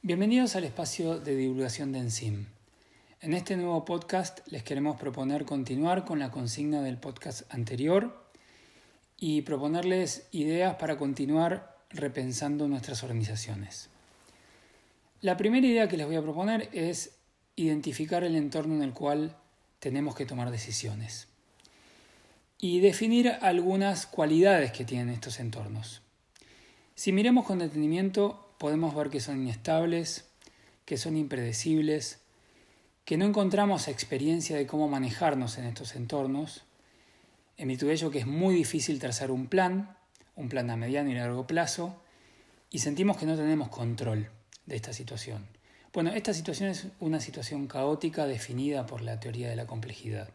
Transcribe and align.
Bienvenidos 0.00 0.54
al 0.54 0.62
espacio 0.62 1.18
de 1.18 1.34
divulgación 1.34 1.90
de 1.90 1.98
Enzim. 1.98 2.46
En 3.20 3.34
este 3.34 3.56
nuevo 3.56 3.84
podcast 3.84 4.46
les 4.46 4.62
queremos 4.62 4.96
proponer 4.96 5.44
continuar 5.44 6.04
con 6.04 6.20
la 6.20 6.30
consigna 6.30 6.82
del 6.82 6.98
podcast 6.98 7.52
anterior 7.52 8.30
y 9.18 9.42
proponerles 9.42 10.28
ideas 10.30 10.76
para 10.76 10.96
continuar 10.96 11.76
repensando 11.90 12.68
nuestras 12.68 13.02
organizaciones. 13.02 13.90
La 15.20 15.36
primera 15.36 15.66
idea 15.66 15.88
que 15.88 15.96
les 15.96 16.06
voy 16.06 16.14
a 16.14 16.22
proponer 16.22 16.68
es 16.72 17.16
identificar 17.56 18.22
el 18.22 18.36
entorno 18.36 18.76
en 18.76 18.84
el 18.84 18.92
cual 18.92 19.36
tenemos 19.80 20.14
que 20.14 20.26
tomar 20.26 20.52
decisiones 20.52 21.26
y 22.60 22.78
definir 22.78 23.30
algunas 23.40 24.06
cualidades 24.06 24.70
que 24.70 24.84
tienen 24.84 25.08
estos 25.08 25.40
entornos. 25.40 26.02
Si 26.94 27.10
miremos 27.10 27.44
con 27.44 27.58
detenimiento, 27.58 28.47
podemos 28.58 28.94
ver 28.94 29.08
que 29.08 29.20
son 29.20 29.40
inestables, 29.40 30.28
que 30.84 30.96
son 30.96 31.16
impredecibles, 31.16 32.20
que 33.04 33.16
no 33.16 33.24
encontramos 33.24 33.88
experiencia 33.88 34.56
de 34.56 34.66
cómo 34.66 34.88
manejarnos 34.88 35.58
en 35.58 35.64
estos 35.64 35.94
entornos, 35.94 36.64
en 37.56 37.68
virtud 37.68 37.86
de 37.86 37.94
ello 37.94 38.10
que 38.10 38.18
es 38.18 38.26
muy 38.26 38.54
difícil 38.54 38.98
trazar 38.98 39.30
un 39.30 39.46
plan, 39.46 39.96
un 40.36 40.48
plan 40.48 40.70
a 40.70 40.76
mediano 40.76 41.10
y 41.10 41.14
largo 41.14 41.46
plazo, 41.46 42.02
y 42.70 42.80
sentimos 42.80 43.16
que 43.16 43.26
no 43.26 43.36
tenemos 43.36 43.68
control 43.68 44.30
de 44.66 44.76
esta 44.76 44.92
situación. 44.92 45.46
Bueno, 45.92 46.10
esta 46.10 46.34
situación 46.34 46.68
es 46.68 46.86
una 47.00 47.20
situación 47.20 47.66
caótica 47.66 48.26
definida 48.26 48.86
por 48.86 49.00
la 49.00 49.18
teoría 49.20 49.48
de 49.48 49.56
la 49.56 49.66
complejidad. 49.66 50.30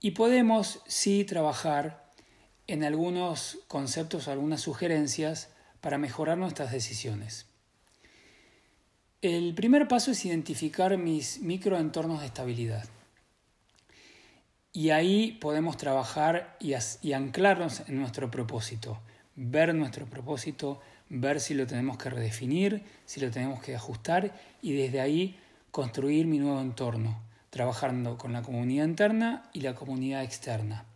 Y 0.00 0.12
podemos 0.12 0.80
sí 0.86 1.24
trabajar 1.24 2.10
en 2.66 2.84
algunos 2.84 3.58
conceptos 3.68 4.28
algunas 4.28 4.60
sugerencias 4.60 5.50
para 5.82 5.98
mejorar 5.98 6.38
nuestras 6.38 6.72
decisiones. 6.72 7.44
El 9.20 9.54
primer 9.54 9.86
paso 9.88 10.12
es 10.12 10.24
identificar 10.24 10.96
mis 10.96 11.40
microentornos 11.42 12.20
de 12.20 12.26
estabilidad. 12.26 12.88
Y 14.72 14.90
ahí 14.90 15.32
podemos 15.32 15.76
trabajar 15.76 16.56
y, 16.58 16.72
y, 17.02 17.12
anclarnos 17.12 17.82
en 17.88 17.98
nuestro 17.98 18.30
propósito, 18.30 19.00
ver 19.36 19.74
nuestro 19.74 20.06
propósito, 20.06 20.80
ver 21.10 21.40
si 21.40 21.52
lo 21.52 21.66
tenemos 21.66 21.98
que 21.98 22.08
redefinir, 22.08 22.82
si 23.04 23.20
lo 23.20 23.30
tenemos 23.30 23.60
que 23.60 23.76
ajustar 23.76 24.32
y 24.62 24.72
desde 24.72 25.00
ahí 25.00 25.38
construir 25.70 26.26
mi 26.26 26.38
nuevo 26.38 26.60
entorno, 26.60 27.20
trabajando 27.50 28.16
con 28.16 28.32
la 28.32 28.42
comunidad 28.42 28.86
interna 28.86 29.50
y 29.52 29.60
la 29.60 29.74
comunidad 29.74 30.22
externa. 30.22 30.86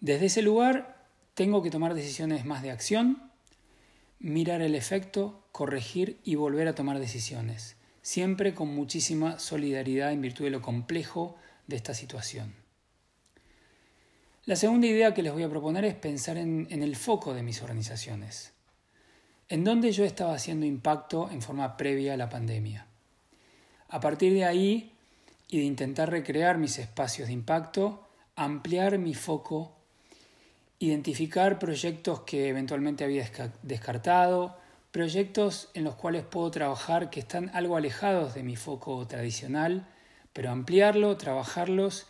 Desde 0.00 0.26
ese 0.26 0.42
lugar 0.42 1.04
tengo 1.34 1.62
que 1.62 1.70
tomar 1.70 1.94
decisiones 1.94 2.44
más 2.44 2.62
de 2.62 2.70
acción, 2.70 3.27
mirar 4.20 4.62
el 4.62 4.74
efecto, 4.74 5.44
corregir 5.52 6.18
y 6.24 6.34
volver 6.34 6.68
a 6.68 6.74
tomar 6.74 6.98
decisiones, 6.98 7.76
siempre 8.02 8.54
con 8.54 8.68
muchísima 8.74 9.38
solidaridad 9.38 10.12
en 10.12 10.22
virtud 10.22 10.44
de 10.44 10.50
lo 10.50 10.62
complejo 10.62 11.36
de 11.66 11.76
esta 11.76 11.94
situación. 11.94 12.54
La 14.44 14.56
segunda 14.56 14.86
idea 14.86 15.12
que 15.12 15.22
les 15.22 15.32
voy 15.32 15.42
a 15.42 15.50
proponer 15.50 15.84
es 15.84 15.94
pensar 15.94 16.38
en, 16.38 16.66
el 16.70 16.96
foco 16.96 17.34
de 17.34 17.42
mis 17.42 17.62
organizaciones, 17.62 18.54
en 19.48 19.62
dónde 19.62 19.92
yo 19.92 20.04
estaba 20.04 20.34
haciendo 20.34 20.64
impacto 20.64 21.28
en 21.30 21.42
forma 21.42 21.76
previa 21.76 22.14
a 22.14 22.16
la 22.16 22.30
pandemia. 22.30 22.86
A 23.88 24.00
partir 24.00 24.32
de 24.32 24.44
ahí 24.44 24.94
y 25.48 25.58
de 25.58 25.64
intentar 25.64 26.10
recrear 26.10 26.58
mis 26.58 26.78
espacios 26.78 27.28
de 27.28 27.34
impacto, 27.34 28.08
ampliar 28.36 28.98
mi 28.98 29.14
foco 29.14 29.77
identificar 30.78 31.58
proyectos 31.58 32.20
que 32.20 32.48
eventualmente 32.48 33.04
había 33.04 33.28
descartado, 33.62 34.56
proyectos 34.92 35.70
en 35.74 35.84
los 35.84 35.96
cuales 35.96 36.24
puedo 36.24 36.50
trabajar 36.50 37.10
que 37.10 37.20
están 37.20 37.50
algo 37.54 37.76
alejados 37.76 38.34
de 38.34 38.42
mi 38.42 38.56
foco 38.56 39.06
tradicional, 39.06 39.88
pero 40.32 40.50
ampliarlo, 40.50 41.16
trabajarlos 41.16 42.06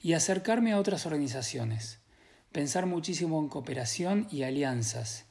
y 0.00 0.14
acercarme 0.14 0.72
a 0.72 0.78
otras 0.78 1.04
organizaciones, 1.06 1.98
pensar 2.52 2.86
muchísimo 2.86 3.40
en 3.40 3.48
cooperación 3.48 4.28
y 4.30 4.44
alianzas, 4.44 5.24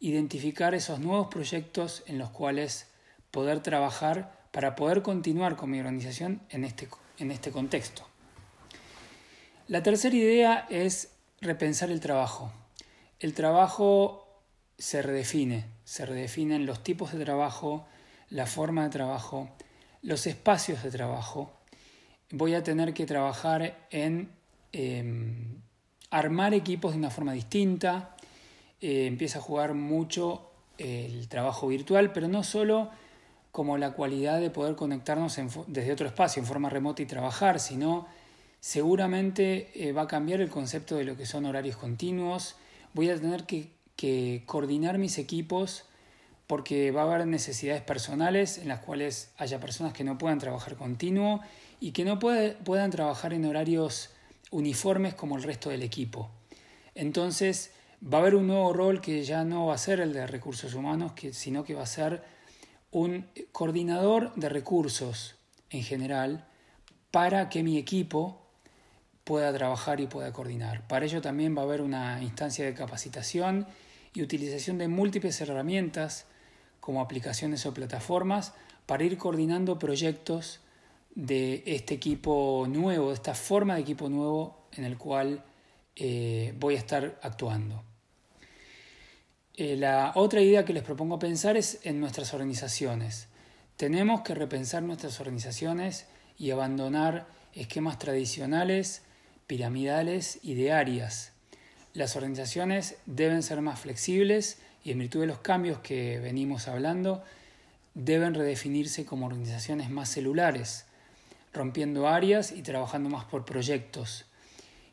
identificar 0.00 0.74
esos 0.74 1.00
nuevos 1.00 1.28
proyectos 1.28 2.04
en 2.06 2.18
los 2.18 2.30
cuales 2.30 2.86
poder 3.30 3.60
trabajar 3.60 4.38
para 4.52 4.76
poder 4.76 5.02
continuar 5.02 5.56
con 5.56 5.70
mi 5.70 5.80
organización 5.80 6.40
en 6.50 6.64
este, 6.64 6.88
en 7.18 7.30
este 7.30 7.50
contexto. 7.50 8.06
La 9.66 9.82
tercera 9.82 10.16
idea 10.16 10.66
es 10.70 11.17
repensar 11.40 11.90
el 11.90 12.00
trabajo. 12.00 12.52
El 13.20 13.34
trabajo 13.34 14.42
se 14.78 15.02
redefine, 15.02 15.66
se 15.84 16.06
redefinen 16.06 16.66
los 16.66 16.82
tipos 16.82 17.12
de 17.12 17.24
trabajo, 17.24 17.86
la 18.30 18.46
forma 18.46 18.84
de 18.84 18.90
trabajo, 18.90 19.48
los 20.02 20.26
espacios 20.26 20.82
de 20.82 20.90
trabajo. 20.90 21.52
Voy 22.30 22.54
a 22.54 22.62
tener 22.62 22.94
que 22.94 23.06
trabajar 23.06 23.86
en 23.90 24.30
em, 24.72 25.60
armar 26.10 26.54
equipos 26.54 26.92
de 26.92 26.98
una 26.98 27.10
forma 27.10 27.32
distinta. 27.32 28.14
Eh, 28.80 29.06
empieza 29.06 29.38
a 29.38 29.42
jugar 29.42 29.74
mucho 29.74 30.50
el 30.76 31.28
trabajo 31.28 31.66
virtual, 31.68 32.12
pero 32.12 32.28
no 32.28 32.44
solo 32.44 32.90
como 33.50 33.78
la 33.78 33.92
cualidad 33.92 34.40
de 34.40 34.50
poder 34.50 34.76
conectarnos 34.76 35.40
desde 35.66 35.92
otro 35.92 36.06
espacio 36.06 36.40
en 36.40 36.46
forma 36.46 36.70
remota 36.70 37.02
y 37.02 37.06
trabajar, 37.06 37.58
sino 37.58 38.06
Seguramente 38.60 39.70
eh, 39.74 39.92
va 39.92 40.02
a 40.02 40.08
cambiar 40.08 40.40
el 40.40 40.50
concepto 40.50 40.96
de 40.96 41.04
lo 41.04 41.16
que 41.16 41.26
son 41.26 41.46
horarios 41.46 41.76
continuos. 41.76 42.56
Voy 42.92 43.08
a 43.10 43.16
tener 43.16 43.44
que, 43.44 43.76
coordinar 44.46 44.98
mis 44.98 45.18
equipos 45.18 45.84
porque 46.46 46.92
va 46.92 47.02
a 47.02 47.04
haber 47.04 47.26
necesidades 47.26 47.82
personales 47.82 48.58
en 48.58 48.68
las 48.68 48.80
cuales 48.80 49.32
haya 49.38 49.58
personas 49.58 49.92
que 49.92 50.04
no 50.04 50.18
puedan 50.18 50.38
trabajar 50.38 50.76
continuo 50.76 51.40
y 51.80 51.90
que 51.90 52.04
no 52.04 52.18
puedan 52.18 52.90
trabajar 52.90 53.32
en 53.32 53.44
horarios 53.44 54.10
uniformes 54.50 55.14
como 55.14 55.36
el 55.36 55.42
resto 55.42 55.70
del 55.70 55.82
equipo. 55.82 56.30
Entonces 56.94 57.72
va 58.02 58.18
a 58.18 58.20
haber 58.20 58.36
un 58.36 58.46
nuevo 58.46 58.72
rol 58.72 59.00
que 59.00 59.24
ya 59.24 59.44
no 59.44 59.66
va 59.66 59.74
a 59.74 59.78
ser 59.78 60.00
el 60.00 60.12
de 60.12 60.26
recursos 60.26 60.74
humanos, 60.74 61.12
sino 61.32 61.64
que 61.64 61.74
va 61.74 61.82
a 61.82 61.86
ser 61.86 62.22
un 62.90 63.26
coordinador 63.52 64.32
de 64.36 64.48
recursos 64.48 65.34
en 65.70 65.82
general 65.82 66.46
para 67.10 67.48
que 67.48 67.62
mi 67.62 67.78
equipo 67.78 68.47
pueda 69.28 69.52
trabajar 69.52 70.00
y 70.00 70.06
pueda 70.06 70.32
coordinar. 70.32 70.88
Para 70.88 71.04
ello 71.04 71.20
también 71.20 71.54
va 71.54 71.60
a 71.60 71.64
haber 71.66 71.82
una 71.82 72.22
instancia 72.22 72.64
de 72.64 72.72
capacitación 72.72 73.66
y 74.14 74.22
utilización 74.22 74.78
de 74.78 74.88
múltiples 74.88 75.38
herramientas 75.42 76.24
como 76.80 77.02
aplicaciones 77.02 77.66
o 77.66 77.74
plataformas 77.74 78.54
para 78.86 79.04
ir 79.04 79.18
coordinando 79.18 79.78
proyectos 79.78 80.60
de 81.14 81.62
este 81.66 81.92
equipo 81.92 82.64
nuevo, 82.70 83.08
de 83.08 83.16
esta 83.16 83.34
forma 83.34 83.74
de 83.74 83.82
equipo 83.82 84.08
nuevo 84.08 84.66
en 84.72 84.84
el 84.84 84.96
cual 84.96 85.44
eh, 85.94 86.54
voy 86.58 86.76
a 86.76 86.78
estar 86.78 87.20
actuando. 87.22 87.82
Eh, 89.56 89.76
la 89.76 90.12
otra 90.14 90.40
idea 90.40 90.64
que 90.64 90.72
les 90.72 90.82
propongo 90.82 91.18
pensar 91.18 91.58
es 91.58 91.80
en 91.82 92.00
nuestras 92.00 92.32
organizaciones. 92.32 93.28
Tenemos 93.76 94.22
que 94.22 94.34
repensar 94.34 94.82
nuestras 94.82 95.20
organizaciones 95.20 96.06
y 96.38 96.50
abandonar 96.50 97.26
esquemas 97.52 97.98
tradicionales 97.98 99.02
piramidales 99.48 100.38
y 100.42 100.54
de 100.54 100.70
áreas. 100.70 101.32
Las 101.94 102.14
organizaciones 102.14 102.94
deben 103.06 103.42
ser 103.42 103.60
más 103.60 103.80
flexibles 103.80 104.58
y 104.84 104.92
en 104.92 105.00
virtud 105.00 105.22
de 105.22 105.26
los 105.26 105.40
cambios 105.40 105.80
que 105.80 106.20
venimos 106.20 106.68
hablando, 106.68 107.24
deben 107.94 108.34
redefinirse 108.34 109.04
como 109.04 109.26
organizaciones 109.26 109.90
más 109.90 110.08
celulares, 110.10 110.84
rompiendo 111.52 112.06
áreas 112.06 112.52
y 112.52 112.62
trabajando 112.62 113.08
más 113.08 113.24
por 113.24 113.44
proyectos. 113.44 114.26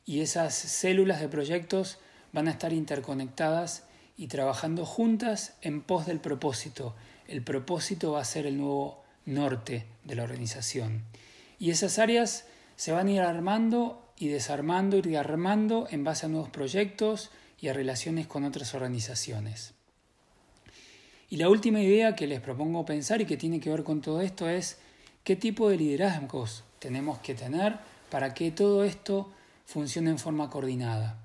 Y 0.05 0.21
esas 0.21 0.55
células 0.55 1.19
de 1.19 1.27
proyectos 1.27 1.99
van 2.31 2.47
a 2.47 2.51
estar 2.51 2.73
interconectadas 2.73 3.83
y 4.17 4.27
trabajando 4.27 4.85
juntas 4.85 5.53
en 5.61 5.81
pos 5.81 6.05
del 6.05 6.19
propósito. 6.19 6.95
El 7.27 7.43
propósito 7.43 8.13
va 8.13 8.22
a 8.22 8.25
ser 8.25 8.46
el 8.46 8.58
nuevo 8.58 9.03
norte 9.25 9.85
de 10.05 10.16
la 10.16 10.23
organización. 10.23 11.03
Y 11.59 11.72
esas 11.72 11.99
áreas 11.99 12.46
se 12.75 12.91
van 12.91 13.08
a 13.08 13.11
ir 13.11 13.22
armando 13.22 14.04
y 14.17 14.28
desarmando 14.28 14.97
y 14.97 15.02
rearmando 15.02 15.88
en 15.90 16.03
base 16.03 16.26
a 16.26 16.29
nuevos 16.29 16.50
proyectos 16.50 17.32
y 17.59 17.67
a 17.67 17.73
relaciones 17.73 18.28
con 18.28 18.44
otras 18.44 18.73
organizaciones. 18.73 19.73
Y 21.29 21.38
la 21.38 21.50
última 21.50 21.82
idea 21.82 22.16
que 22.16 22.28
les 22.28 22.40
propongo 22.40 22.85
pensar 22.85 23.22
y 23.22 23.26
que 23.26 23.38
tiene 23.38 23.59
que 23.59 23.70
ver 23.70 23.84
con 23.84 24.02
todo 24.02 24.22
esto 24.22 24.47
es 24.47 24.78
qué 25.23 25.35
tipo 25.35 25.70
de 25.70 25.78
liderazgos 25.78 26.64
tenemos 26.79 27.17
que 27.20 27.34
tener 27.34 27.78
para 28.09 28.34
que 28.34 28.52
todo 28.52 28.84
esto 28.84 29.32
funcione 29.66 30.12
en 30.12 30.20
forma 30.20 30.50
coordinada. 30.50 31.18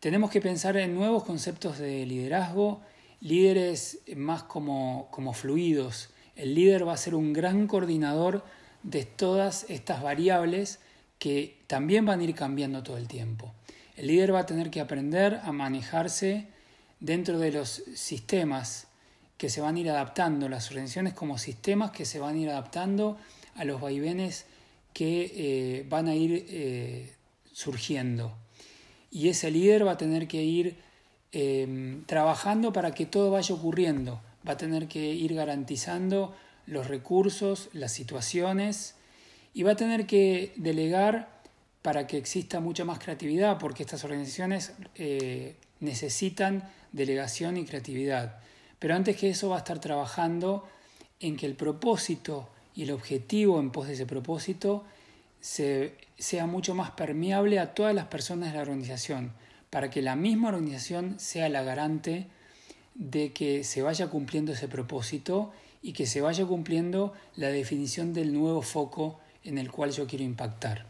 Tenemos 0.00 0.30
que 0.30 0.40
pensar 0.40 0.76
en 0.76 0.94
nuevos 0.94 1.24
conceptos 1.24 1.78
de 1.78 2.04
liderazgo, 2.06 2.80
líderes 3.20 4.00
más 4.16 4.42
como, 4.42 5.08
como 5.10 5.32
fluidos. 5.32 6.10
El 6.36 6.54
líder 6.54 6.86
va 6.86 6.92
a 6.92 6.96
ser 6.96 7.14
un 7.14 7.32
gran 7.32 7.66
coordinador 7.66 8.44
de 8.82 9.04
todas 9.04 9.64
estas 9.68 10.02
variables 10.02 10.80
que 11.18 11.58
también 11.66 12.04
van 12.04 12.20
a 12.20 12.24
ir 12.24 12.34
cambiando 12.34 12.82
todo 12.82 12.96
el 12.96 13.08
tiempo. 13.08 13.52
El 13.96 14.06
líder 14.06 14.34
va 14.34 14.40
a 14.40 14.46
tener 14.46 14.70
que 14.70 14.80
aprender 14.80 15.40
a 15.42 15.52
manejarse 15.52 16.46
dentro 17.00 17.38
de 17.38 17.52
los 17.52 17.82
sistemas 17.94 18.86
que 19.36 19.50
se 19.50 19.60
van 19.60 19.76
a 19.76 19.80
ir 19.80 19.90
adaptando, 19.90 20.48
las 20.48 20.68
organizaciones 20.68 21.14
como 21.14 21.38
sistemas 21.38 21.92
que 21.92 22.04
se 22.04 22.18
van 22.18 22.34
a 22.34 22.38
ir 22.38 22.50
adaptando 22.50 23.16
a 23.54 23.64
los 23.64 23.80
vaivenes 23.80 24.46
que 24.92 25.32
eh, 25.34 25.86
van 25.88 26.08
a 26.08 26.14
ir 26.14 26.46
eh, 26.48 27.12
surgiendo. 27.52 28.36
Y 29.10 29.28
ese 29.28 29.50
líder 29.50 29.86
va 29.86 29.92
a 29.92 29.96
tener 29.96 30.28
que 30.28 30.42
ir 30.42 30.76
em, 31.32 32.04
trabajando 32.04 32.72
para 32.72 32.92
que 32.92 33.06
todo 33.06 33.30
vaya 33.30 33.54
ocurriendo, 33.54 34.20
va 34.46 34.52
a 34.52 34.56
tener 34.56 34.88
que 34.88 35.14
ir 35.14 35.34
garantizando 35.34 36.34
los 36.66 36.88
recursos, 36.88 37.70
las 37.72 37.92
situaciones, 37.92 38.94
y 39.54 39.62
va 39.62 39.72
a 39.72 39.76
tener 39.76 40.06
que 40.06 40.52
delegar 40.56 41.38
para 41.82 42.06
que 42.06 42.18
exista 42.18 42.60
mucha 42.60 42.84
más 42.84 42.98
creatividad, 42.98 43.58
porque 43.58 43.82
estas 43.82 44.04
organizaciones 44.04 44.72
eh, 44.94 45.56
necesitan 45.80 46.68
delegación 46.92 47.56
y 47.56 47.64
creatividad. 47.64 48.40
Pero 48.78 48.94
antes 48.94 49.16
que 49.16 49.30
eso 49.30 49.48
va 49.48 49.56
a 49.56 49.60
estar 49.60 49.80
trabajando 49.80 50.68
en 51.20 51.36
que 51.36 51.46
el 51.46 51.54
propósito 51.54 52.48
y 52.74 52.84
el 52.84 52.92
objetivo 52.92 53.58
en 53.58 53.70
pos 53.70 53.88
de 53.88 53.94
ese 53.94 54.06
propósito 54.06 54.84
sea 55.40 56.46
mucho 56.46 56.74
más 56.74 56.90
permeable 56.92 57.58
a 57.58 57.74
todas 57.74 57.94
las 57.94 58.06
personas 58.06 58.50
de 58.50 58.56
la 58.56 58.62
organización, 58.62 59.32
para 59.70 59.90
que 59.90 60.02
la 60.02 60.16
misma 60.16 60.48
organización 60.48 61.18
sea 61.18 61.48
la 61.48 61.62
garante 61.62 62.26
de 62.94 63.32
que 63.32 63.64
se 63.64 63.82
vaya 63.82 64.08
cumpliendo 64.08 64.52
ese 64.52 64.68
propósito 64.68 65.52
y 65.82 65.92
que 65.92 66.06
se 66.06 66.20
vaya 66.20 66.44
cumpliendo 66.44 67.14
la 67.36 67.48
definición 67.48 68.12
del 68.12 68.32
nuevo 68.32 68.62
foco 68.62 69.20
en 69.48 69.58
el 69.58 69.70
cual 69.70 69.90
yo 69.92 70.06
quiero 70.06 70.24
impactar. 70.24 70.86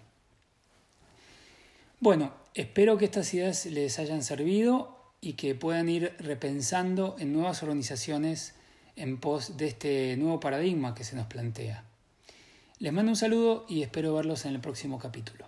Bueno, 2.00 2.32
espero 2.54 2.98
que 2.98 3.04
estas 3.04 3.32
ideas 3.34 3.66
les 3.66 3.98
hayan 3.98 4.22
servido 4.22 5.12
y 5.20 5.34
que 5.34 5.54
puedan 5.54 5.88
ir 5.88 6.14
repensando 6.18 7.16
en 7.18 7.32
nuevas 7.32 7.62
organizaciones 7.62 8.54
en 8.96 9.18
pos 9.18 9.56
de 9.56 9.68
este 9.68 10.16
nuevo 10.16 10.40
paradigma 10.40 10.94
que 10.94 11.04
se 11.04 11.16
nos 11.16 11.26
plantea. 11.26 11.84
Les 12.78 12.92
mando 12.92 13.12
un 13.12 13.16
saludo 13.16 13.64
y 13.68 13.82
espero 13.82 14.14
verlos 14.14 14.44
en 14.44 14.54
el 14.54 14.60
próximo 14.60 14.98
capítulo. 14.98 15.47